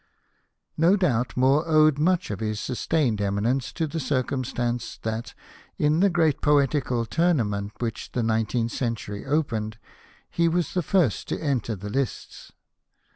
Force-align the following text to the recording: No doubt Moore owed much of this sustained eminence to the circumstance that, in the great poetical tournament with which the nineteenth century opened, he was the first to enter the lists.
No 0.77 0.95
doubt 0.95 1.37
Moore 1.37 1.63
owed 1.67 1.99
much 1.99 2.31
of 2.31 2.39
this 2.39 2.59
sustained 2.59 3.21
eminence 3.21 3.71
to 3.73 3.85
the 3.85 3.99
circumstance 3.99 4.97
that, 5.03 5.35
in 5.77 5.99
the 5.99 6.09
great 6.09 6.41
poetical 6.41 7.05
tournament 7.05 7.73
with 7.75 7.81
which 7.83 8.11
the 8.13 8.23
nineteenth 8.23 8.71
century 8.71 9.27
opened, 9.27 9.77
he 10.27 10.47
was 10.47 10.73
the 10.73 10.81
first 10.81 11.27
to 11.27 11.39
enter 11.39 11.75
the 11.75 11.91
lists. 11.91 12.51